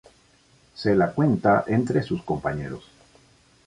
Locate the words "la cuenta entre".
0.95-2.01